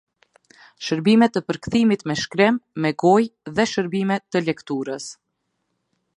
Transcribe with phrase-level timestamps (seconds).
[0.85, 5.11] Shërbime të përkthimit me shkrim, me gojë & shërbime të lekturës